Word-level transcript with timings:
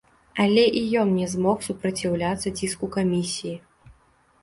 Але 0.43 0.63
і 0.81 0.81
ён 1.01 1.11
не 1.19 1.27
змог 1.35 1.61
супраціўляцца 1.69 2.55
ціску 2.59 2.93
камісіі. 2.99 3.57